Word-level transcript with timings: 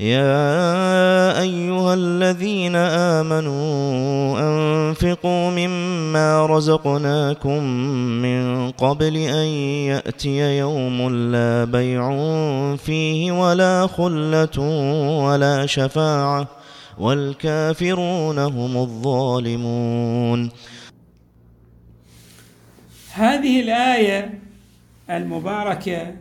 يا 0.00 1.40
أيها 1.40 1.94
الذين 1.94 2.76
آمنوا 2.76 4.38
أنفقوا 4.40 5.50
مما 5.50 6.46
رزقناكم 6.46 7.62
من 8.22 8.70
قبل 8.70 9.16
أن 9.16 9.46
يأتي 9.90 10.58
يوم 10.58 11.10
لا 11.32 11.64
بيع 11.64 12.06
فيه 12.76 13.32
ولا 13.32 13.86
خلة 13.86 14.58
ولا 15.24 15.66
شفاعة 15.66 16.48
والكافرون 16.98 18.38
هم 18.38 18.76
الظالمون. 18.76 20.50
هذه 23.12 23.60
الآية 23.60 24.38
المباركة 25.10 26.14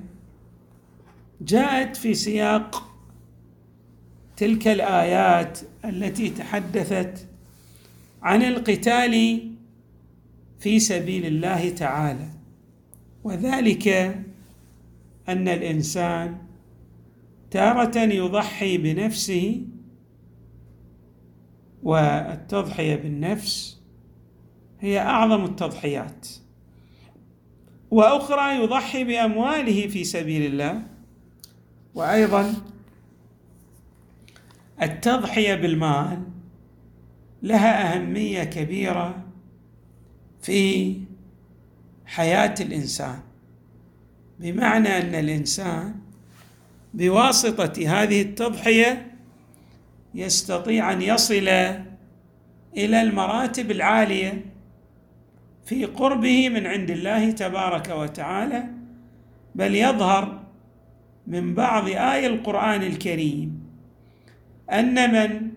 جاءت 1.41 1.95
في 1.95 2.13
سياق 2.13 2.86
تلك 4.37 4.67
الآيات 4.67 5.59
التي 5.85 6.29
تحدثت 6.29 7.27
عن 8.21 8.41
القتال 8.41 9.41
في 10.59 10.79
سبيل 10.79 11.25
الله 11.25 11.69
تعالى. 11.69 12.29
وذلك 13.23 13.87
أن 15.29 15.47
الإنسان 15.47 16.37
تارة 17.51 17.97
يضحي 17.97 18.77
بنفسه 18.77 19.61
والتضحية 21.83 22.95
بالنفس 22.95 23.81
هي 24.79 24.99
أعظم 24.99 25.45
التضحيات. 25.45 26.27
وأخرى 27.91 28.63
يضحي 28.63 29.03
بأمواله 29.03 29.87
في 29.87 30.03
سبيل 30.03 30.51
الله 30.51 30.83
وأيضا 31.95 32.53
التضحية 34.81 35.55
بالمال 35.55 36.23
لها 37.43 37.95
أهمية 37.95 38.43
كبيرة 38.43 39.23
في 40.41 40.93
حياة 42.05 42.55
الإنسان. 42.59 43.19
بمعنى 44.39 44.87
أن 44.97 45.15
الإنسان 45.15 45.95
بواسطة 46.93 47.73
هذه 47.87 48.21
التضحية 48.21 49.11
يستطيع 50.15 50.93
أن 50.93 51.01
يصل 51.01 51.49
إلى 52.77 53.01
المراتب 53.01 53.71
العالية 53.71 54.45
في 55.65 55.85
قربه 55.85 56.49
من 56.49 56.67
عند 56.67 56.91
الله 56.91 57.31
تبارك 57.31 57.89
وتعالى 57.89 58.63
بل 59.55 59.75
يظهر 59.75 60.43
من 61.27 61.53
بعض 61.55 61.89
آي 61.89 62.27
القرآن 62.27 62.83
الكريم 62.83 63.56
أن 64.71 65.11
من 65.13 65.51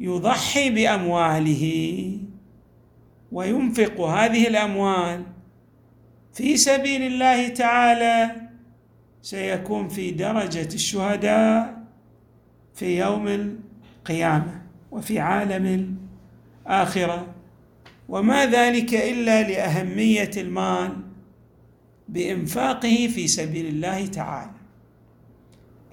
يضحي 0.00 0.70
بأمواله 0.70 2.18
وينفق 3.32 4.00
هذه 4.00 4.48
الأموال 4.48 5.24
في 6.34 6.56
سبيل 6.56 7.02
الله 7.02 7.48
تعالى 7.48 8.30
سيكون 9.22 9.88
في 9.88 10.10
درجة 10.10 10.74
الشهداء 10.74 11.82
في 12.74 12.98
يوم 12.98 13.28
القيامة 13.28 14.62
وفي 14.90 15.18
عالم 15.18 15.96
الآخرة. 16.66 17.26
وما 18.08 18.46
ذلك 18.46 18.94
إلا 18.94 19.42
لأهمية 19.42 20.30
المال 20.36 20.92
بإنفاقه 22.08 23.08
في 23.14 23.28
سبيل 23.28 23.66
الله 23.66 24.06
تعالى. 24.06 24.50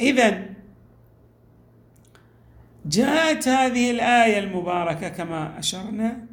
إذن 0.02 0.53
جاءت 2.86 3.48
هذه 3.48 3.92
الآية 3.92 4.40
المباركة 4.40 5.10
كما 5.10 5.60
أشرنا 5.60 6.26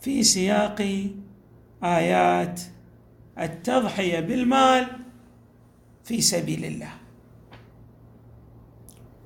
في 0.00 0.22
سياق 0.22 1.08
آيات 1.84 2.60
التضحية 3.38 4.20
بالمال 4.20 4.86
في 6.04 6.20
سبيل 6.20 6.64
الله. 6.64 6.92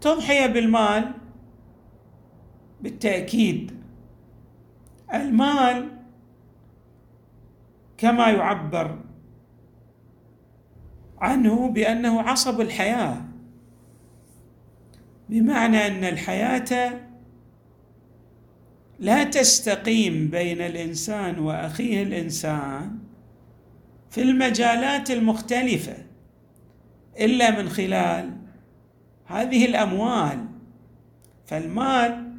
تضحية 0.00 0.46
بالمال 0.46 1.12
بالتأكيد. 2.80 3.80
المال 5.14 5.88
كما 7.98 8.28
يعبر 8.30 8.98
عنه 11.18 11.70
بأنه 11.70 12.20
عصب 12.22 12.60
الحياة. 12.60 13.29
بمعنى 15.30 15.86
أن 15.86 16.04
الحياة 16.04 17.00
لا 18.98 19.24
تستقيم 19.24 20.28
بين 20.28 20.60
الإنسان 20.60 21.38
وأخيه 21.38 22.02
الإنسان 22.02 22.98
في 24.10 24.22
المجالات 24.22 25.10
المختلفة 25.10 25.96
إلا 27.20 27.62
من 27.62 27.68
خلال 27.68 28.36
هذه 29.26 29.64
الأموال. 29.66 30.46
فالمال 31.46 32.34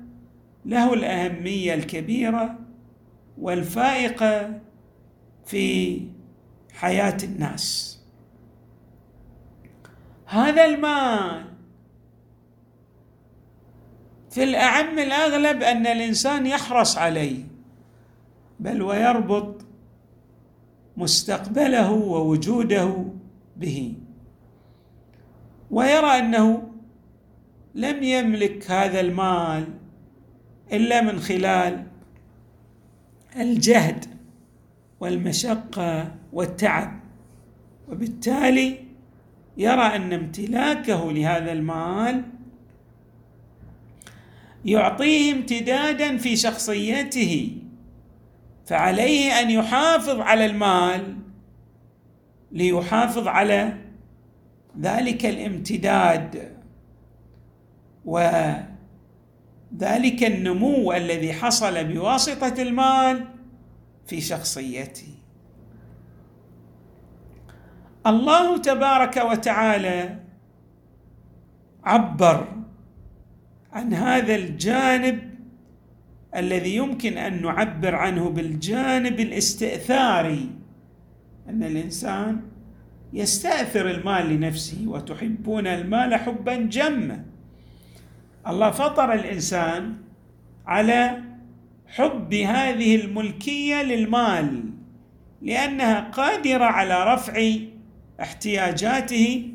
له 0.65 0.93
الأهمية 0.93 1.73
الكبيرة 1.73 2.59
والفائقة 3.37 4.59
في 5.45 5.99
حياة 6.73 7.17
الناس. 7.23 7.97
هذا 10.25 10.65
المال 10.65 11.50
في 14.31 14.43
الأعم 14.43 14.99
الأغلب 14.99 15.63
أن 15.63 15.87
الإنسان 15.87 16.45
يحرص 16.45 16.97
عليه 16.97 17.43
بل 18.59 18.81
ويربط 18.81 19.65
مستقبله 20.97 21.91
ووجوده 21.91 23.05
به. 23.57 23.93
ويرى 25.71 26.19
أنه 26.19 26.71
لم 27.75 28.03
يملك 28.03 28.71
هذا 28.71 28.99
المال 28.99 29.67
إلا 30.73 31.01
من 31.01 31.19
خلال 31.19 31.87
الجهد 33.35 34.05
والمشقة 34.99 36.15
والتعب. 36.33 36.99
وبالتالي 37.89 38.79
يرى 39.57 39.95
أن 39.95 40.13
امتلاكه 40.13 41.11
لهذا 41.11 41.51
المال 41.51 42.23
يعطيه 44.65 45.33
امتدادا 45.33 46.17
في 46.17 46.35
شخصيته 46.35 47.57
فعليه 48.65 49.39
أن 49.39 49.51
يحافظ 49.51 50.19
على 50.19 50.45
المال 50.45 51.17
ليحافظ 52.51 53.27
على 53.27 53.77
ذلك 54.79 55.25
الامتداد 55.25 56.57
وذلك 58.05 58.63
النمو 60.23 60.93
الذي 60.93 61.33
حصل 61.33 61.83
بواسطة 61.83 62.61
المال 62.61 63.27
في 64.07 64.21
شخصيته. 64.21 65.07
الله 68.07 68.57
تبارك 68.57 69.17
وتعالى 69.17 70.19
عبر 71.83 72.60
عن 73.73 73.93
هذا 73.93 74.35
الجانب 74.35 75.31
الذي 76.35 76.75
يمكن 76.75 77.17
أن 77.17 77.41
نعبر 77.41 77.95
عنه 77.95 78.29
بالجانب 78.29 79.19
الاستئثاري 79.19 80.49
أن 81.49 81.63
الإنسان 81.63 82.41
يستأثر 83.13 83.91
المال 83.91 84.29
لنفسه 84.29 84.83
وتحبون 84.87 85.67
المال 85.67 86.15
حبا 86.15 86.55
جما. 86.55 87.25
الله 88.47 88.71
فطر 88.71 89.13
الإنسان 89.13 89.95
على 90.65 91.17
حب 91.87 92.33
هذه 92.33 92.95
الملكية 92.95 93.83
للمال 93.83 94.63
لأنها 95.41 95.99
قادرة 95.99 96.65
على 96.65 97.13
رفع 97.13 97.51
احتياجاته 98.21 99.49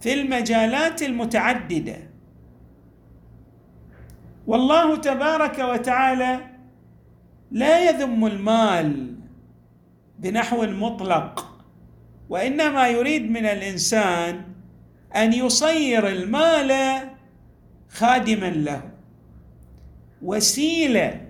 في 0.00 0.14
المجالات 0.14 1.02
المتعددة. 1.02 2.11
والله 4.46 4.96
تبارك 4.96 5.58
وتعالى 5.58 6.40
لا 7.50 7.90
يذم 7.90 8.26
المال 8.26 9.14
بنحو 10.18 10.62
مطلق 10.66 11.48
وإنما 12.28 12.88
يريد 12.88 13.30
من 13.30 13.46
الإنسان 13.46 14.42
أن 15.16 15.32
يصير 15.32 16.08
المال 16.08 16.98
خادما 17.88 18.50
له 18.50 18.82
وسيلة 20.22 21.20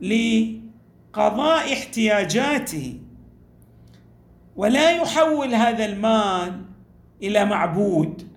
لقضاء 0.00 1.72
احتياجاته 1.72 3.00
ولا 4.56 4.90
يحول 4.90 5.54
هذا 5.54 5.84
المال 5.84 6.62
إلى 7.22 7.44
معبود 7.44 8.28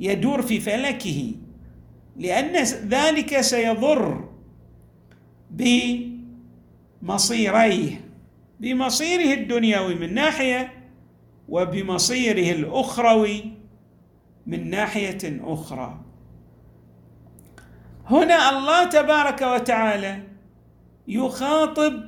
يدور 0.00 0.42
في 0.42 0.60
فلكه. 0.60 1.32
لأن 2.16 2.64
ذلك 2.88 3.40
سيضر 3.40 4.28
بمصيريه 7.00 8.00
بمصيره 8.60 9.34
الدنيوي 9.34 9.94
من 9.94 10.14
ناحية 10.14 10.72
وبمصيره 11.48 12.52
الأخروي 12.52 13.52
من 14.46 14.70
ناحية 14.70 15.40
أخرى. 15.44 16.00
هنا 18.06 18.50
الله 18.50 18.84
تبارك 18.84 19.42
وتعالى 19.42 20.22
يخاطب 21.08 22.00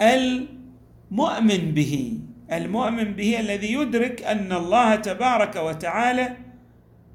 المؤمن 0.00 1.74
به 1.74 2.18
المؤمن 2.52 3.04
به 3.12 3.40
الذي 3.40 3.72
يدرك 3.72 4.22
أن 4.22 4.52
الله 4.52 4.94
تبارك 4.94 5.56
وتعالى 5.56 6.36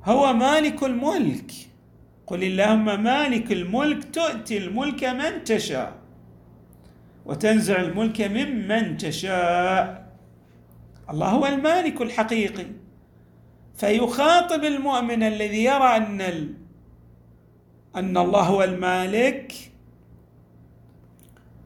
هو 0.05 0.33
مالك 0.33 0.83
الملك. 0.83 1.51
قل 2.27 2.43
اللهم 2.43 3.03
مالك 3.03 3.51
الملك 3.51 4.03
تؤتي 4.03 4.57
الملك 4.57 5.03
من 5.03 5.43
تشاء 5.43 5.93
وتنزع 7.25 7.81
الملك 7.81 8.21
ممن 8.21 8.97
تشاء. 8.97 10.05
الله 11.09 11.27
هو 11.27 11.45
المالك 11.45 12.01
الحقيقي. 12.01 12.65
فيخاطب 13.75 14.63
المؤمن 14.63 15.23
الذي 15.23 15.63
يرى 15.63 15.97
أن 15.97 16.21
أن 17.95 18.17
الله 18.17 18.41
هو 18.41 18.63
المالك 18.63 19.53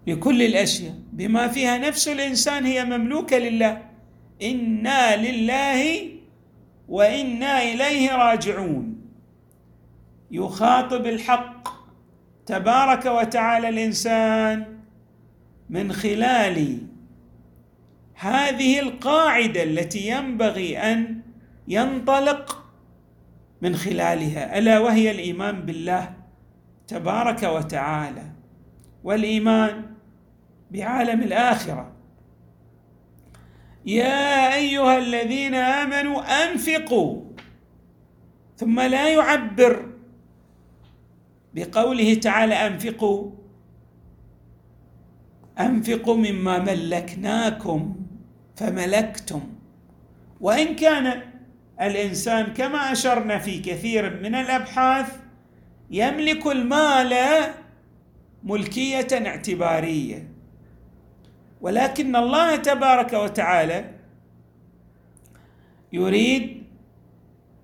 لكل 0.08 0.42
الأشياء. 0.42 0.96
بما 1.14 1.48
فيها 1.48 1.78
نفس 1.78 2.08
الإنسان 2.08 2.66
هي 2.66 2.86
مملوكة 2.86 3.38
لله. 3.38 3.82
إنا 4.42 5.16
لله 5.16 6.19
وإنا 6.90 7.64
إليه 7.64 8.16
راجعون. 8.16 9.02
يخاطب 10.32 11.06
الحق 11.06 11.70
تبارك 12.46 13.06
وتعالى 13.06 13.70
الإنسان 13.70 14.80
من 15.70 15.94
خلال 15.94 16.78
هذه 18.14 18.80
القاعدة 18.80 19.64
التي 19.64 20.08
ينبغي 20.08 20.78
أن 20.78 21.22
ينطلق 21.68 22.66
من 23.62 23.76
خلالها 23.76 24.58
ألا 24.58 24.80
وهي 24.80 25.12
الإيمان 25.12 25.62
بالله 25.62 26.14
تبارك 26.88 27.44
وتعالى 27.44 28.24
والإيمان 29.04 29.86
بعالم 30.72 31.22
الآخرة. 31.22 31.99
يا 33.86 34.56
أيها 34.56 34.98
الذين 34.98 35.56
آمنوا 35.56 36.22
أنفقوا 36.44 37.22
ثم 38.58 38.80
لا 38.80 39.14
يعبر 39.14 39.86
بقوله 41.54 42.14
تعالى 42.14 42.54
أنفقوا. 42.56 43.32
أنفقوا 45.60 46.18
مما 46.18 46.60
ملكناكم 46.60 47.96
فملكتم. 48.56 49.42
وإن 50.42 50.76
كان 50.76 51.22
الإنسان 51.82 52.46
كما 52.54 52.92
أشرنا 52.92 53.40
في 53.40 53.60
كثير 53.60 54.20
من 54.24 54.36
الأبحاث 54.36 55.16
يملك 55.92 56.48
المال 56.48 57.14
ملكية 58.44 59.08
اعتبارية. 59.14 60.39
ولكن 61.62 62.16
الله 62.16 62.56
تبارك 62.56 63.14
وتعالى 63.14 63.92
يريد 65.94 66.64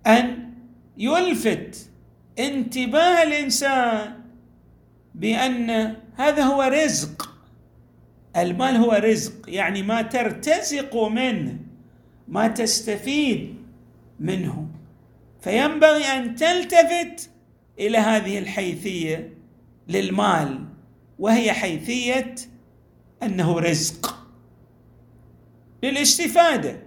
أن 0.08 0.52
يلفت 0.98 1.90
انتباه 2.40 3.24
الإنسان 3.24 4.14
بأن 5.16 5.96
هذا 6.16 6.44
هو 6.44 6.62
رزق. 6.62 7.36
المال 8.38 8.76
هو 8.76 8.92
رزق 8.92 9.50
يعني 9.50 9.84
ما 9.84 10.02
ترتزق 10.02 10.96
منه 11.08 11.58
ما 12.28 12.48
تستفيد 12.48 13.56
منه. 14.20 14.68
فينبغي 15.42 16.04
أن 16.04 16.36
تلتفت 16.36 17.30
إلى 17.80 17.98
هذه 17.98 18.40
الحيثية 18.40 19.34
للمال 19.88 20.66
وهي 21.20 21.54
حيثية 21.54 22.36
أنه 23.24 23.60
رزق. 23.60 24.28
للاستفادة 25.84 26.82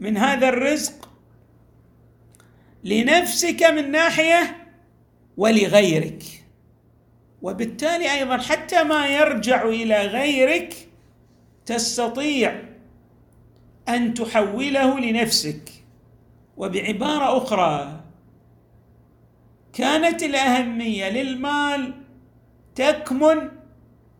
من 0.00 0.16
هذا 0.16 0.48
الرزق 0.48 1.08
لنفسك 2.84 3.62
من 3.62 3.90
ناحية 3.90 4.66
ولغيرك. 5.36 6.22
وبالتالي 7.42 8.12
أيضا 8.12 8.36
حتى 8.36 8.84
ما 8.84 9.06
يرجع 9.06 9.68
إلى 9.68 10.06
غيرك 10.06 10.88
تستطيع 11.66 12.62
أن 13.88 14.14
تحوله 14.14 15.00
لنفسك. 15.00 15.70
وبعبارة 16.56 17.36
أخرى 17.36 18.00
كانت 19.72 20.22
الأهمية 20.22 21.08
للمال 21.08 21.94
تكمن 22.74 23.50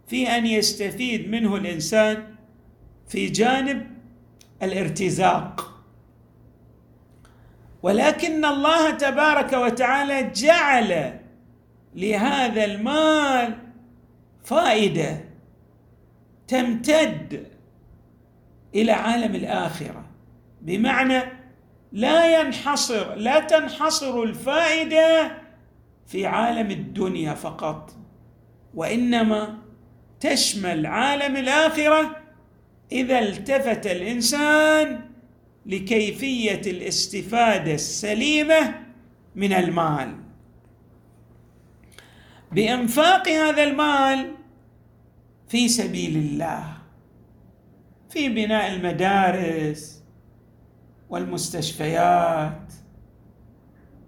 في 0.07 0.29
أن 0.29 0.47
يستفيد 0.47 1.31
منه 1.31 1.57
الإنسان 1.57 2.35
في 3.09 3.27
جانب 3.27 3.87
الارتزاق. 4.63 5.83
ولكن 7.83 8.45
الله 8.45 8.91
تبارك 8.91 9.53
وتعالى 9.53 10.31
جعل 10.31 11.21
لهذا 11.95 12.65
المال 12.65 13.59
فائدة 14.45 15.25
تمتد 16.49 17.47
إلى 18.75 18.93
عالم 18.93 19.35
الآخرة. 19.35 20.07
بمعنى 20.63 21.23
لا 21.93 22.41
ينحصر 22.41 23.15
لا 23.15 23.41
تنحصر 23.41 24.23
الفائدة 24.23 25.39
في 26.07 26.27
عالم 26.27 26.71
الدنيا 26.71 27.35
فقط 27.35 27.97
وإنما 28.75 29.59
تشمل 30.21 30.87
عالم 30.87 31.37
الآخرة 31.37 32.17
إذا 32.93 33.19
التفت 33.19 33.87
الإنسان 33.87 35.01
لكيفية 35.67 36.61
الاستفادة 36.67 37.75
السليمة 37.75 38.75
من 39.35 39.53
المال. 39.53 40.17
بإنفاق 42.53 43.29
هذا 43.29 43.63
المال 43.63 44.35
في 45.49 45.69
سبيل 45.69 46.17
الله 46.17 46.77
في 48.11 48.29
بناء 48.29 48.73
المدارس 48.75 50.03
والمستشفيات 51.09 52.73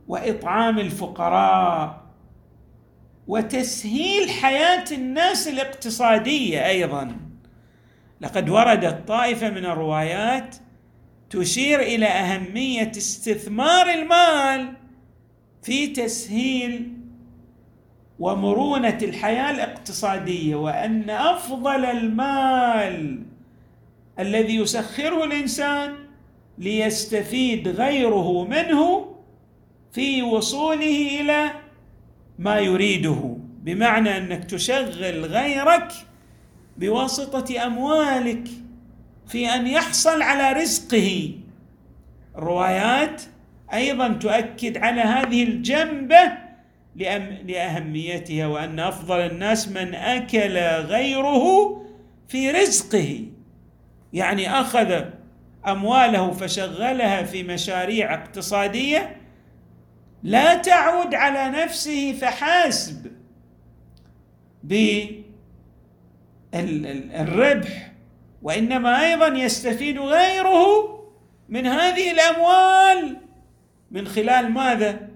وإطعام 0.09 0.79
الفقراء 0.79 1.98
وتسهيل 3.29 4.31
حياة 4.31 4.85
الناس 4.93 5.49
الاقتصادية 5.49 6.67
أيضا. 6.67 7.17
لقد 8.21 8.49
وردت 8.49 9.09
طائفة 9.09 9.51
من 9.51 9.65
الروايات 9.65 10.57
تشير 11.31 11.81
إلى 11.81 12.07
أهمية 12.07 12.91
استثمار 12.91 13.91
المال 13.91 14.73
في 15.63 15.87
تسهيل 15.87 16.93
ومرونة 18.19 18.99
الحياة 19.03 19.51
الاقتصادية 19.51 20.57
وأن 20.57 21.11
أفضل 21.11 21.85
المال 21.85 23.23
الذي 24.19 24.57
يسخره 24.57 25.25
الإنسان 25.25 25.95
ليستفيد 26.59 27.69
غيره 27.69 28.45
منه 28.45 29.15
في 29.93 30.23
وصوله 30.23 31.21
إلى 31.21 31.51
ما 32.39 32.59
يريده. 32.59 33.37
بمعنى 33.63 34.17
أنك 34.17 34.45
تشغل 34.45 35.25
غيرك 35.25 35.93
بواسطة 36.77 37.67
أموالك 37.67 38.49
في 39.27 39.49
أن 39.49 39.67
يحصل 39.67 40.23
على 40.23 40.61
رزقه. 40.61 41.33
الروايات 42.37 43.23
أيضا 43.73 44.09
تؤكد 44.09 44.77
على 44.77 45.01
هذه 45.01 45.43
الجنبة 45.43 46.33
لأهميتها 47.47 48.47
وأن 48.47 48.81
أفضل 48.81 49.19
الناس 49.21 49.69
من 49.69 49.95
أكل 49.95 50.59
غيره 50.87 51.77
في 52.29 52.51
رزقه. 52.51 53.25
يعني 54.13 54.61
أخذ 54.61 55.05
أمواله 55.67 56.31
فشغلها 56.31 57.23
في 57.23 57.43
مشاريع 57.43 58.15
اقتصادية 58.15 59.17
لا 60.23 60.55
تعود 60.55 61.15
على 61.15 61.65
نفسه 61.65 62.13
فحسب 62.13 63.13
بالربح 66.53 67.93
وإنما 68.43 69.05
أيضا 69.05 69.27
يستفيد 69.27 69.99
غيره 69.99 70.99
من 71.49 71.67
هذه 71.67 72.11
الأموال. 72.11 73.17
من 73.91 74.09
خلال 74.09 74.53
ماذا؟ 74.53 75.09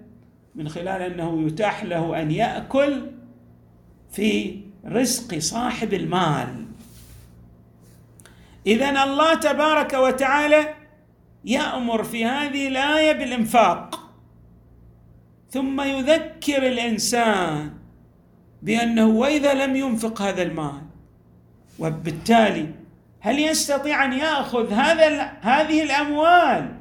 من 0.55 0.69
خلال 0.69 1.03
أنه 1.03 1.47
يتاح 1.47 1.85
له 1.85 2.23
أن 2.23 2.31
يأكل 2.31 3.11
في 4.13 4.61
رزق 4.87 5.39
صاحب 5.39 5.95
المال. 5.95 6.67
اذا 8.67 9.05
الله 9.05 9.35
تبارك 9.35 9.93
وتعالى 9.93 10.75
يأمر 11.45 12.05
في 12.05 12.25
هذه 12.25 12.69
الآية 12.69 13.13
بالإنفاق. 13.13 14.02
ثم 15.53 15.81
يذكر 15.81 16.67
الإنسان 16.67 17.71
بأنه 18.63 19.07
وإذا 19.07 19.55
لم 19.67 19.77
ينفق 19.77 20.23
هذا 20.23 20.43
المال 20.43 20.83
وبالتالي 21.79 22.69
هل 23.21 23.39
يستطيع 23.39 24.05
أن 24.05 24.13
يأخذ 24.13 24.73
هذا 24.73 25.33
هذه 25.41 25.83
الأموال 25.83 26.75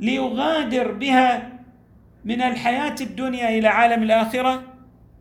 ليغادر 0.00 0.92
بها 0.92 1.52
من 2.24 2.42
الحياة 2.42 2.94
الدنيا 3.00 3.58
إلى 3.58 3.68
عالم 3.68 4.02
الآخرة؟ 4.02 4.62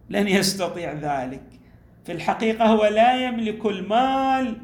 لن 0.10 0.28
يستطيع 0.28 0.94
ذلك. 0.94 1.44
في 2.06 2.12
الحقيقة 2.12 2.66
هو 2.66 2.86
لا 2.86 3.28
يملك 3.28 3.66
المال 3.66 4.58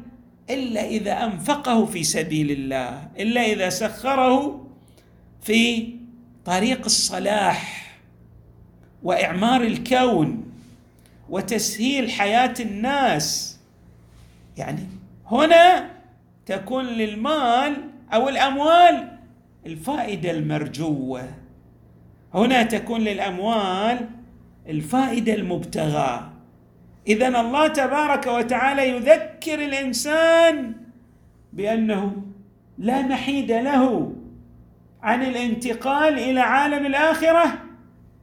إلا 0.50 0.84
إذا 0.86 1.24
أنفقه 1.24 1.86
في 1.86 2.04
سبيل 2.04 2.50
الله 2.50 3.08
إلا 3.18 3.40
إذا 3.40 3.68
سخره 3.68 4.66
في 5.42 5.94
طريق 6.44 6.84
الصلاح. 6.84 7.87
وإعمار 9.02 9.62
الكون 9.62 10.44
وتسهيل 11.28 12.10
حياة 12.10 12.54
الناس. 12.60 13.58
يعني 14.56 14.86
هنا 15.26 15.90
تكون 16.46 16.84
للمال 16.84 17.76
أو 18.14 18.28
الأموال 18.28 19.18
الفائدة 19.66 20.30
المرجوة. 20.30 21.28
هنا 22.34 22.62
تكون 22.62 23.00
للأموال 23.00 24.08
الفائدة 24.68 25.34
المبتغاة. 25.34 26.30
اذا 27.08 27.28
الله 27.28 27.68
تبارك 27.68 28.26
وتعالى 28.26 28.88
يذكر 28.88 29.64
الإنسان 29.64 30.72
بأنه 31.52 32.22
لا 32.78 33.02
محيد 33.02 33.52
له 33.52 34.12
عن 35.02 35.22
الانتقال 35.22 36.18
إلى 36.18 36.40
عالم 36.40 36.86
الآخرة 36.86 37.67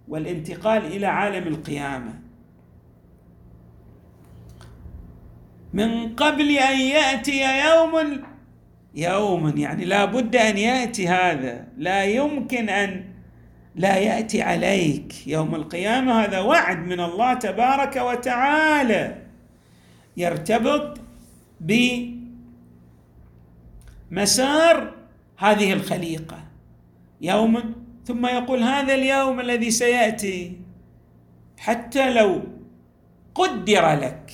والانتقال 0.07 0.85
إلى 0.85 1.07
عالم 1.07 1.47
القيامة. 1.47 2.19
من 5.74 6.15
قبل 6.15 6.51
أن 6.51 6.79
يأتي 6.79 7.65
يوم 7.69 8.21
يوم 8.95 9.57
يعني 9.57 9.85
لا 9.85 10.05
بد 10.05 10.35
أن 10.35 10.57
يأتي 10.57 11.07
هذا. 11.07 11.67
لا 11.77 12.03
يمكن 12.03 12.69
أن 12.69 13.05
لا 13.75 13.97
يأتي 13.97 14.41
عليك 14.41 15.27
يوم 15.27 15.55
القيامة. 15.55 16.24
هذا 16.24 16.39
وعد 16.39 16.77
من 16.77 17.00
الله 17.00 17.33
تبارك 17.33 17.95
وتعالى. 17.95 19.21
يرتبط 20.17 20.97
بمسار 24.12 24.93
هذه 25.38 25.74
الخليقة. 25.74 26.43
يوم 27.21 27.85
ثم 28.05 28.25
يقول 28.25 28.63
هذا 28.63 28.95
اليوم 28.95 29.39
الذي 29.39 29.71
سيأتي 29.71 30.57
حتى 31.57 32.13
لو 32.13 32.41
قدر 33.35 33.93
لك 33.93 34.31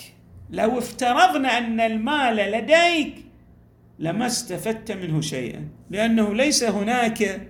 لو 0.49 0.77
افترضنا 0.77 1.57
أن 1.57 1.79
المال 1.79 2.35
لديك 2.35 3.25
لما 3.99 4.25
استفدت 4.25 4.91
منه 4.91 5.21
شيئا 5.21 5.67
لأنه 5.89 6.33
ليس 6.33 6.63
هناك 6.63 7.47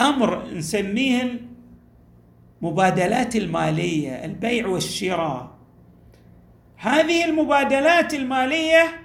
أمر 0.00 0.54
نسميه 0.54 1.40
المبادلات 2.62 3.36
المالية 3.36 4.24
البيع 4.24 4.66
والشراء. 4.66 5.54
هذه 6.76 7.24
المبادلات 7.24 8.14
المالية 8.14 9.00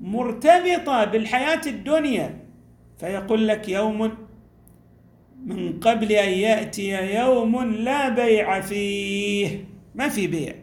مرتبطة 0.00 1.04
بالحياة 1.04 1.60
الدنيا 1.66 2.38
فيقول 2.98 3.48
لك 3.48 3.68
يوم 3.68 4.29
من 5.44 5.80
قبل 5.80 6.12
أن 6.12 6.28
يأتي 6.28 7.14
يوم 7.14 7.64
لا 7.64 8.08
بيع 8.08 8.60
فيه. 8.60 9.64
ما 9.94 10.08
في 10.08 10.26
بيع 10.26 10.54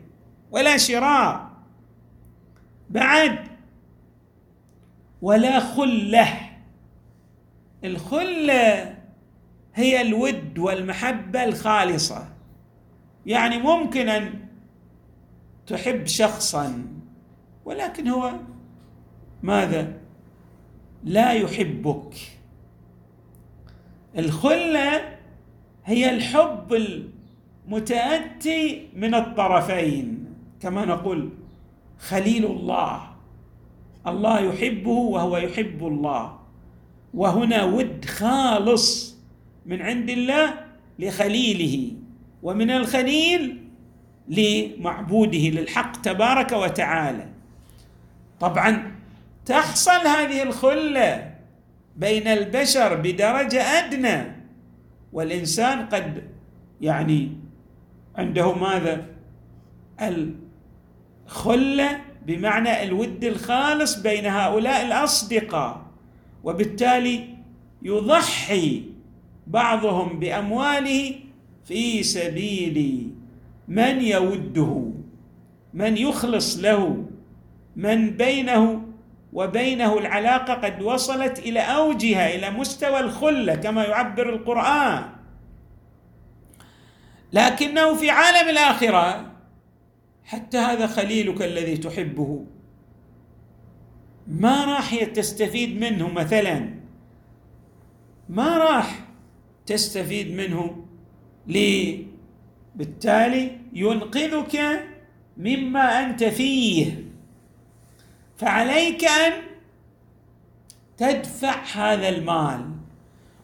ولا 0.52 0.78
شراء. 0.78 1.52
بعد 2.90 3.48
ولا 5.22 5.60
خلة. 5.60 6.28
الخلة 7.84 8.96
هي 9.76 10.02
الود 10.02 10.60
والمحبة 10.60 11.44
الخالصة. 11.44 12.28
يعني 13.26 13.58
ممكن 13.58 14.10
أن 14.10 14.34
تحب 15.68 16.06
شخصا 16.06 16.86
ولكن 17.66 18.08
هو 18.08 18.34
ماذا؟ 19.44 19.94
لا 21.04 21.32
يحبك. 21.32 22.37
الخلة 24.18 25.18
هي 25.86 26.10
الحب 26.10 26.74
المتأتي 27.68 28.88
من 28.96 29.16
الطرفين 29.16 30.26
كما 30.62 30.86
نقول 30.86 31.30
خليل 32.00 32.46
الله. 32.46 33.08
الله 34.08 34.40
يحبه 34.40 34.92
وهو 34.92 35.38
يحب 35.38 35.88
الله. 35.88 36.40
وهنا 37.14 37.64
ود 37.64 38.06
خالص 38.06 39.18
من 39.66 39.82
عند 39.82 40.10
الله 40.10 40.54
لخليله 41.00 41.92
ومن 42.44 42.72
الخليل 42.72 43.58
لمعبوده 44.28 45.38
للحق 45.38 46.02
تبارك 46.02 46.52
وتعالى. 46.52 47.30
طبعا 48.40 48.92
تحصل 49.46 50.08
هذه 50.08 50.44
الخلة 50.44 51.37
بين 51.98 52.28
البشر 52.28 52.96
بدرجة 52.96 53.62
أدنى 53.62 54.36
والإنسان 55.14 55.86
قد 55.86 56.24
يعني 56.82 57.32
عنده 58.16 58.54
ماذا؟ 58.54 59.06
الخلة 60.02 62.02
بمعنى 62.26 62.84
الود 62.84 63.24
الخالص 63.24 64.00
بين 64.00 64.26
هؤلاء 64.26 64.86
الأصدقاء 64.86 65.86
وبالتالي 66.44 67.30
يضحي 67.82 68.84
بعضهم 69.48 70.20
بأمواله 70.20 71.16
في 71.66 72.04
سبيل 72.04 73.10
من 73.68 74.02
يوده 74.02 74.84
من 75.74 75.98
يخلص 75.98 76.60
له 76.60 77.06
من 77.76 78.10
بينه 78.10 78.87
وبينه 79.34 79.98
العلاقة 79.98 80.54
قد 80.54 80.82
وصلت 80.82 81.40
إلى 81.40 81.60
أوجها 81.60 82.36
إلى 82.36 82.52
مستوى 82.52 83.00
الخلة 83.00 83.56
كما 83.56 83.84
يعبر 83.84 84.30
القرآن. 84.30 85.10
لكنه 87.34 87.96
في 87.96 88.10
عالم 88.10 88.50
الآخرة 88.50 89.32
حتى 90.26 90.58
هذا 90.58 90.88
خليلك 90.88 91.42
الذي 91.42 91.78
تحبه 91.78 92.46
ما 94.28 94.66
راح 94.66 95.04
تستفيد 95.04 95.80
منه 95.80 96.10
مثلا. 96.10 96.70
ما 98.30 98.58
راح 98.58 99.00
تستفيد 99.66 100.34
منه 100.34 100.86
لي. 101.48 102.08
بالتالي 102.76 103.58
ينقذك 103.74 104.84
مما 105.38 106.06
أنت 106.06 106.24
فيه. 106.24 107.07
فعليك 108.38 109.06
أن 109.06 109.34
تدفع 110.98 111.64
هذا 111.76 112.10
المال. 112.10 112.72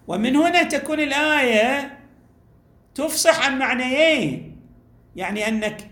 ومن 0.07 0.35
هنا 0.35 0.63
تكون 0.63 0.99
الآية 0.99 1.99
تفصح 2.95 3.45
عن 3.45 3.59
معنيين. 3.59 4.57
يعني 5.15 5.47
أنك 5.47 5.89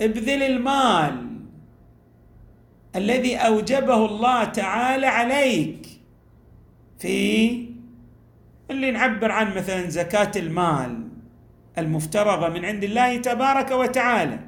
ابذل 0.00 0.42
المال 0.42 1.28
الذي 2.96 3.36
أوجبه 3.36 4.06
الله 4.06 4.44
تعالى 4.44 5.06
عليك 5.06 5.86
في 6.98 7.68
اللي 8.70 8.90
نعبر 8.90 9.32
عن 9.32 9.54
مثلا 9.54 9.88
زكاة 9.88 10.30
المال 10.36 11.08
المفترضة 11.78 12.48
من 12.48 12.64
عند 12.64 12.84
الله 12.84 13.16
تبارك 13.16 13.70
وتعالى. 13.70 14.38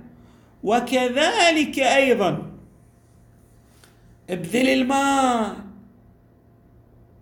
وكذلك 0.63 1.79
أيضا 1.79 2.50
ابذل 4.31 4.69
المال 4.69 5.57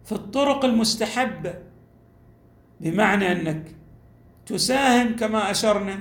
في 0.05 0.13
الطرق 0.13 0.65
المستحبة 0.65 1.55
بمعنى 2.81 3.33
أنك 3.33 3.75
تساهم 4.47 5.17
كما 5.17 5.51
أشرنا 5.51 5.99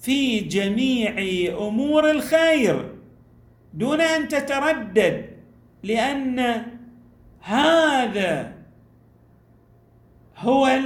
في 0.00 0.40
جميع 0.40 1.14
أمور 1.66 2.10
الخير 2.10 2.94
دون 3.74 4.00
أن 4.00 4.28
تتردد 4.28 5.30
لأن 5.82 6.66
هذا 7.40 8.54
هو 10.36 10.80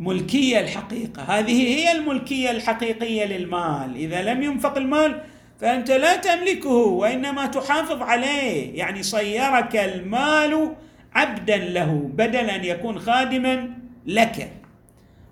الملكية 0.00 0.60
الحقيقة. 0.60 1.22
هذه 1.22 1.66
هي 1.68 1.92
الملكية 1.92 2.50
الحقيقية 2.50 3.24
للمال. 3.24 3.96
إذا 3.96 4.22
لم 4.22 4.42
ينفق 4.42 4.76
المال 4.76 5.22
فأنت 5.62 5.90
لا 5.90 6.16
تملكه 6.16 6.70
وإنما 6.70 7.46
تحافظ 7.46 8.02
عليه. 8.02 8.78
يعني 8.78 9.02
صيرك 9.02 9.76
المال 9.76 10.74
عبدا 11.14 11.56
له 11.56 12.10
بدل 12.14 12.50
أن 12.50 12.64
يكون 12.64 12.98
خادما 12.98 13.70
لك. 14.06 14.52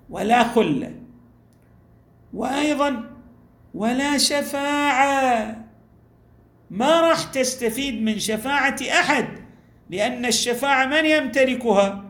ولا 0.09 0.43
خله 0.43 0.91
وأيضا 2.33 3.03
ولا 3.73 4.17
شفاعة. 4.17 5.57
ما 6.69 7.01
راح 7.01 7.23
تستفيد 7.23 8.01
من 8.01 8.19
شفاعة 8.19 8.77
أحد 8.91 9.27
لأن 9.89 10.25
الشفاعة 10.25 10.85
من 10.85 11.05
يمتلكها؟ 11.05 12.03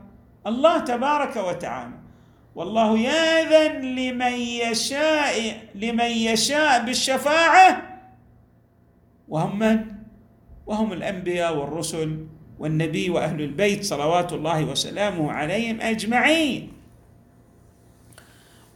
الله 0.47 0.79
تبارك 0.79 1.35
وتعالى. 1.35 1.93
والله 2.55 2.97
يأذن 2.97 3.81
لمن 3.81 4.33
يشاء 4.33 5.57
لمن 5.75 6.11
يشاء 6.11 6.85
بالشفاعة 6.85 7.90
وهم 9.31 9.59
من? 9.59 9.85
وهم 10.67 10.93
الأنبياء 10.93 11.57
والرسل 11.57 12.27
والنبي 12.59 13.09
وأهل 13.09 13.41
البيت 13.41 13.83
صلوات 13.83 14.33
الله 14.33 14.65
وسلامه 14.65 15.31
عليهم 15.31 15.81
أجمعين. 15.81 16.71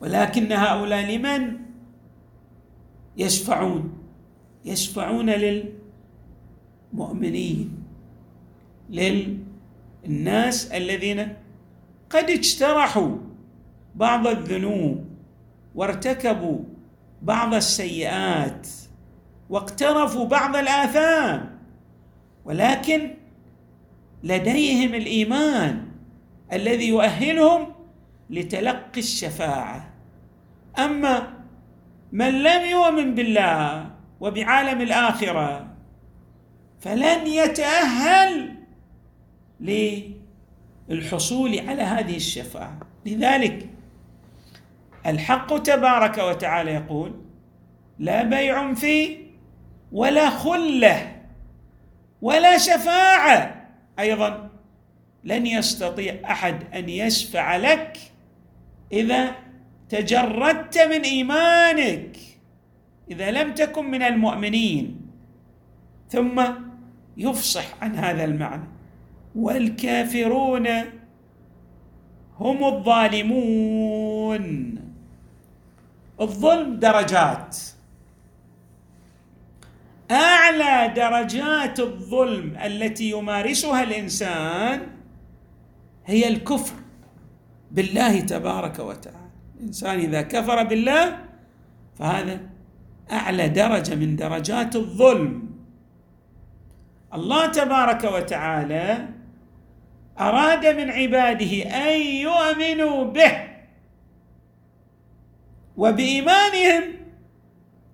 ولكن 0.01 0.51
هؤلاء 0.51 1.11
لمن؟ 1.11 1.57
يشفعون. 3.17 3.93
يشفعون 4.65 5.29
للمؤمنين 6.93 7.83
للناس 8.89 10.71
الذين 10.71 11.33
قد 12.09 12.29
اجترحوا 12.29 13.17
بعض 13.95 14.27
الذنوب 14.27 15.05
وارتكبوا 15.75 16.59
بعض 17.21 17.53
السيئات. 17.53 18.84
واقترفوا 19.49 20.25
بعض 20.25 20.55
الآثام 20.55 21.59
ولكن 22.45 23.13
لديهم 24.23 24.93
الإيمان 24.93 25.87
الذي 26.53 26.87
يؤهلهم 26.87 27.73
لتلقي 28.29 28.99
الشفاعة. 28.99 29.93
أما 30.79 31.33
من 32.11 32.43
لم 32.43 32.65
يؤمن 32.65 33.15
بالله 33.15 33.89
وبعالم 34.19 34.81
الآخرة 34.81 35.67
فلن 36.79 37.27
يتأهل 37.27 38.55
للحصول 40.89 41.59
على 41.59 41.81
هذه 41.81 42.15
الشفاعة. 42.15 42.79
لذلك 43.05 43.69
الحق 45.05 45.57
تبارك 45.57 46.17
وتعالى 46.17 46.71
يقول 46.71 47.11
لا 47.99 48.23
بيع 48.23 48.73
فيه 48.73 49.24
ولا 49.95 50.29
خلة 50.29 51.15
ولا 52.21 52.57
شفاعة. 52.57 53.67
أيضا 53.99 54.49
لن 55.23 55.45
يستطيع 55.45 56.19
أحد 56.25 56.73
أن 56.73 56.89
يشفع 56.89 57.55
لك 57.55 57.97
إذا 58.91 59.35
تجردت 59.89 60.77
من 60.77 61.01
إيمانك 61.01 62.17
إذا 63.11 63.31
لم 63.31 63.53
تكن 63.53 63.91
من 63.91 64.01
المؤمنين. 64.01 65.01
ثم 66.09 66.43
يفصح 67.17 67.83
عن 67.83 67.95
هذا 67.95 68.23
المعنى. 68.23 68.67
والكافرون 69.35 70.67
هم 72.39 72.63
الظالمون. 72.63 74.45
الظلم 76.21 76.79
درجات. 76.79 77.74
أعلى 80.11 80.93
درجات 80.95 81.79
الظلم 81.79 82.57
التي 82.57 83.09
يمارسها 83.09 83.83
الإنسان 83.83 84.87
هي 86.05 86.27
الكفر 86.27 86.75
بالله 87.71 88.19
تبارك 88.19 88.79
وتعالى. 88.79 89.29
الإنسان 89.59 89.99
إذا 89.99 90.21
كفر 90.21 90.63
بالله 90.63 91.19
فهذا 91.95 92.39
أعلى 93.11 93.49
درجة 93.49 93.95
من 93.95 94.15
درجات 94.15 94.75
الظلم. 94.75 95.49
الله 97.13 97.45
تبارك 97.45 98.03
وتعالى 98.03 99.07
أراد 100.19 100.65
من 100.65 100.89
عباده 100.89 101.63
أن 101.63 102.01
يؤمنوا 102.01 103.03
به 103.03 103.47
وبإيمانهم 105.77 106.83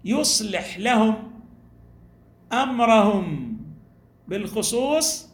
يصلح 0.05 0.77
لهم 0.77 1.30
أمرهم 2.53 3.57
بالخصوص 4.27 5.29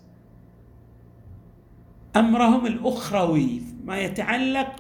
أمرهم 2.16 2.66
الأخروي 2.66 3.62
ما 3.86 3.98
يتعلق 3.98 4.76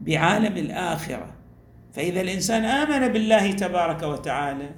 بعالم 0.00 0.56
الآخرة. 0.56 1.34
فإذا 1.92 2.20
الإنسان 2.20 2.64
آمن 2.64 3.12
بالله 3.12 3.52
تبارك 3.52 4.02
وتعالى 4.02 4.70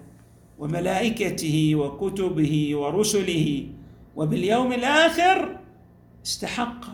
وملائكته 0.58 1.74
وكتبه 1.74 2.76
ورسله 2.76 3.68
وباليوم 4.16 4.72
الآخر 4.72 5.58
استحق 6.26 6.84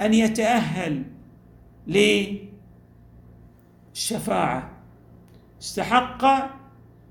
أن 0.00 0.14
يتأهل 0.14 1.04
للشفاعة. 3.94 4.70
استحق 5.62 6.24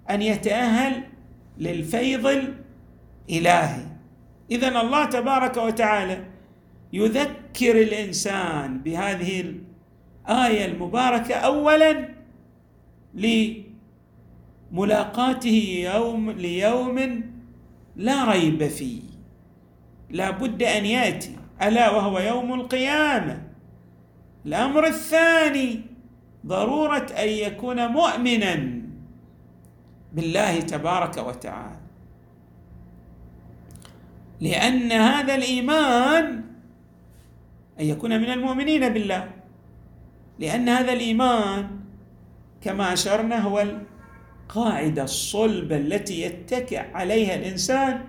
أن 0.10 0.22
يتأهل 0.22 1.04
للفيض 1.60 2.52
الإلهي. 3.30 3.86
اذا 4.52 4.82
الله 4.82 5.06
تبارك 5.06 5.58
وتعالى 5.58 6.24
يذكر 6.94 7.82
الإنسان 7.82 8.80
بهذه 8.80 9.42
الآية 9.42 10.66
المباركة 10.66 11.36
اولا 11.36 12.10
لملاقاته 14.72 15.90
يوم 15.94 16.32
ليوم 16.32 17.24
لا 17.96 18.32
ريب 18.32 18.68
فيه. 18.68 19.02
لا 20.10 20.32
بد 20.32 20.64
أن 20.64 20.86
يأتي 20.86 21.36
ألا 21.62 21.90
وهو 21.92 22.20
يوم 22.20 22.54
القيامة. 22.54 23.42
الأمر 24.46 24.88
الثاني 24.88 25.82
ضرورة 26.46 27.08
أن 27.20 27.28
يكون 27.28 27.88
مؤمنا. 27.88 28.85
بالله 30.16 30.60
تبارك 30.60 31.18
وتعالى. 31.18 31.80
لأن 34.42 34.92
هذا 34.92 35.36
الإيمان 35.36 36.44
أن 37.80 37.86
يكون 37.86 38.22
من 38.22 38.30
المؤمنين 38.30 38.90
بالله. 38.90 39.32
لأن 40.40 40.70
هذا 40.70 40.94
الإيمان 40.94 41.68
كما 42.62 42.94
أشرنا 42.94 43.40
هو 43.40 43.66
القاعدة 44.48 45.04
الصلبه 45.04 45.78
التي 45.78 46.22
يتكئ 46.22 46.80
عليها 46.94 47.36
الإنسان 47.36 48.04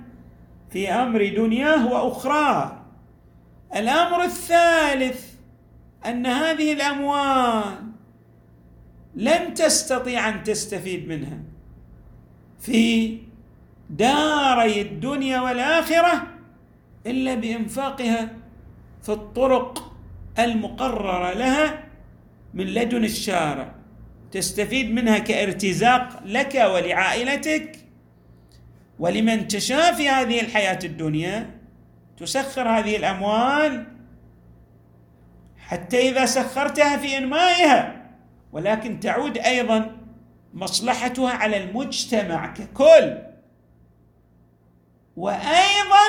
في 0.71 0.89
أمر 0.93 1.29
دنياه 1.37 1.87
وأخراه. 1.93 2.83
الأمر 3.77 4.25
الثالث 4.25 5.35
أن 6.07 6.27
هذه 6.27 6.73
الأموال 6.73 7.75
لن 9.15 9.55
تستطيع 9.55 10.29
أن 10.29 10.43
تستفيد 10.43 11.09
منها. 11.09 11.56
في 12.67 13.19
داري 13.91 14.81
الدنيا 14.81 15.41
والآخرة 15.41 16.27
إلا 17.07 17.35
بإنفاقها 17.35 18.31
في 19.03 19.09
الطرق 19.09 19.93
المقررة 20.39 21.33
لها 21.33 21.85
من 22.55 22.65
لدن 22.65 23.05
الشارع. 23.05 23.75
تستفيد 24.33 24.91
منها 24.93 25.19
كارتزاق 25.19 26.23
لك 26.25 26.55
ولعائلتك. 26.55 27.79
ولمن 28.99 29.49
تشاء 29.49 29.95
في 29.95 30.09
هذه 30.09 30.41
الحياة 30.41 30.79
الدنيا 30.85 31.51
تسخر 32.17 32.69
هذه 32.69 32.97
الأموال 32.97 33.87
حتى 35.59 36.09
إذا 36.09 36.27
سخرتها 36.27 36.97
في 36.97 37.19
إنمائها. 37.19 38.07
ولكن 38.53 39.01
تعود 39.01 39.39
أيضا 39.39 39.96
مصلحتها 40.57 41.31
على 41.31 41.57
المجتمع 41.65 42.47
ككل. 42.47 43.19
وأيضا 45.17 46.07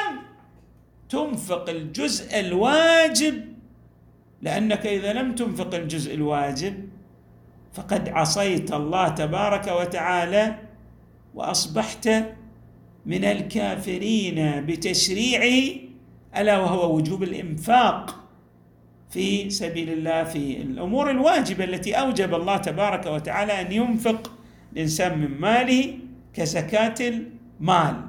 تنفق 1.10 1.70
الجزء 1.70 2.40
الواجب 2.40 3.46
لأنك 4.42 4.88
إذا 4.88 5.14
لم 5.14 5.36
تنفق 5.36 5.76
الجزء 5.76 6.14
الواجب 6.14 6.90
فقد 7.74 8.10
عصيت 8.10 8.74
الله 8.74 9.08
تبارك 9.08 9.68
وتعالى 9.68 10.56
وأصبحت 11.36 12.10
من 13.06 13.26
الكافرين 13.26 14.66
بتشريعه 14.66 15.76
ألا 16.38 16.58
وهو 16.58 16.96
وجوب 16.96 17.24
الإنفاق 17.24 18.24
في 19.10 19.50
سبيل 19.50 19.90
الله 19.90 20.24
في 20.24 20.62
الأمور 20.62 21.12
الواجبة 21.12 21.64
التي 21.64 21.94
أوجب 21.94 22.34
الله 22.34 22.58
تبارك 22.58 23.06
وتعالى 23.06 23.62
أن 23.62 23.72
ينفق. 23.72 24.32
الانسان 24.78 25.18
من 25.18 25.42
ماله 25.42 26.00
كزكاة 26.34 26.96
المال. 27.00 28.02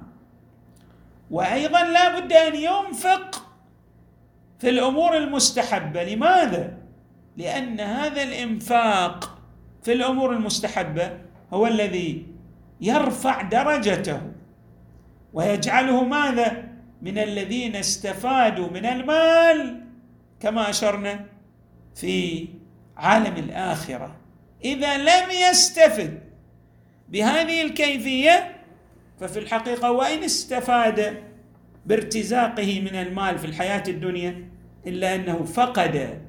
وأيضا 1.30 1.82
لا 1.82 2.20
بد 2.20 2.32
أن 2.32 2.54
ينفق 2.54 3.46
في 4.58 4.68
الأمور 4.68 5.16
المستحبة. 5.16 6.04
لماذا؟ 6.04 6.78
لأن 7.36 7.80
هذا 7.80 8.22
الإنفاق 8.22 9.38
في 9.82 9.92
الأمور 9.92 10.32
المستحبة 10.32 11.18
هو 11.52 11.66
الذي 11.66 12.26
يرفع 12.80 13.42
درجته. 13.42 14.20
ويجعله 15.32 16.04
ماذا؟ 16.04 16.68
من 17.02 17.18
الذين 17.18 17.76
استفادوا 17.76 18.68
من 18.68 18.86
المال 18.86 19.84
كما 20.40 20.70
أشرنا 20.70 21.24
في 21.94 22.48
عالم 22.96 23.36
الآخرة. 23.36 24.16
إذا 24.64 24.98
لم 24.98 25.30
يستفد 25.30 26.27
بهذه 27.08 27.62
الكيفية 27.62 28.56
ففي 29.20 29.38
الحقيقة 29.38 29.92
وإن 29.92 30.24
استفاد 30.24 31.22
بارتزاقه 31.86 32.80
من 32.80 32.96
المال 32.96 33.38
في 33.38 33.44
الحياة 33.44 33.82
الدنيا 33.88 34.48
إلا 34.86 35.14
أنه 35.14 35.44
فقد 35.44 36.20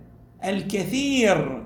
الكثير 0.46 1.64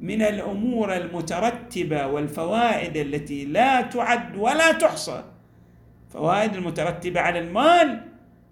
من 0.00 0.22
الأمور 0.22 0.96
المترتبة 0.96 2.06
والفوائد 2.06 2.96
التي 2.96 3.44
لا 3.44 3.80
تعد 3.80 4.36
ولا 4.36 4.72
تحصى. 4.72 5.24
فوائد 6.10 6.54
المترتبة 6.54 7.20
على 7.20 7.38
المال 7.38 8.00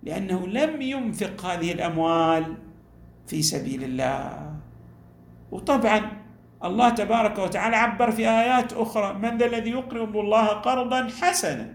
لأنه 0.02 0.46
لم 0.46 0.82
ينفق 0.82 1.46
هذه 1.46 1.72
الأموال 1.72 2.54
في 3.26 3.42
سبيل 3.42 3.84
الله. 3.84 4.52
وطبعا 5.50 6.17
الله 6.64 6.88
تبارك 6.88 7.38
وتعالى 7.38 7.76
عبر 7.76 8.10
في 8.10 8.28
آيات 8.28 8.72
أخرى 8.72 9.14
من 9.14 9.38
ذا 9.38 9.46
الذي 9.46 9.70
يقرض 9.70 10.16
الله 10.16 10.46
قرضا 10.46 11.08
حسنا؟ 11.20 11.74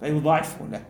فيضاعفه 0.00 0.66
له. 0.66 0.82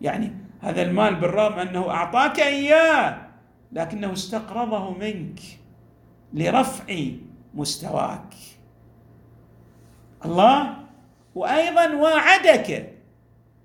يعني 0.00 0.32
هذا 0.60 0.82
المال 0.82 1.14
بالرغم 1.14 1.58
أنه 1.58 1.90
أعطاك 1.90 2.40
إياه 2.40 3.26
لكنه 3.72 4.12
استقرضه 4.12 4.98
منك 4.98 5.40
لرفع 6.32 6.84
مستواك. 7.54 8.34
الله 10.24 10.76
وأيضا 11.34 11.94
واعدك 11.94 12.90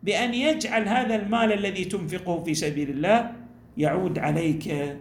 بأن 0.03 0.33
يجعل 0.33 0.87
هذا 0.87 1.15
المال 1.15 1.53
الذي 1.53 1.85
تنفقه 1.85 2.43
في 2.43 2.53
سبيل 2.53 2.89
الله 2.89 3.31
يعود 3.77 4.19
عليك 4.19 4.97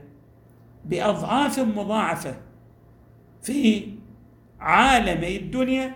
بأضعاف 0.84 1.58
مضاعفة. 1.58 2.47
في 3.42 3.82
عالمي 4.60 5.36
الدنيا 5.36 5.94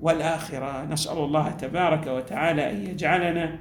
والآخرة. 0.00 0.84
نسأل 0.84 1.18
الله 1.18 1.50
تبارك 1.50 2.06
وتعالى 2.06 2.70
أن 2.70 2.86
يجعلنا 2.86 3.58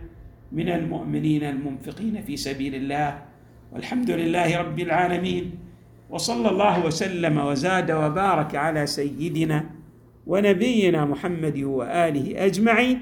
من 0.52 0.70
المؤمنين 0.70 1.44
المنفقين 1.44 2.22
في 2.22 2.38
سبيل 2.38 2.76
الله. 2.76 3.22
والحمد 3.72 4.12
لله 4.12 4.58
رب 4.58 4.80
العالمين. 4.80 5.52
وصلى 6.10 6.50
الله 6.50 6.86
وسلم 6.86 7.38
وزاد 7.38 7.92
وبارك 7.92 8.56
على 8.56 8.88
سيدنا 8.88 9.70
ونبينا 10.28 11.06
محمد 11.06 11.58
وآله 11.58 12.46
أجمعين 12.46 13.00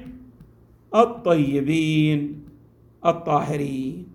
الطيبين 0.95 2.43
الطاهرين. 3.05 4.08